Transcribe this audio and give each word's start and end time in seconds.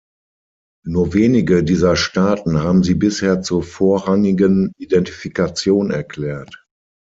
Nur 0.83 1.13
wenige 1.13 1.63
dieser 1.63 1.95
Staaten 1.95 2.63
haben 2.63 2.81
sie 2.81 2.95
bisher 2.95 3.43
zur 3.43 3.61
vorrangigen 3.61 4.73
Identifikation 4.79 5.91
erklärt. 5.91 6.65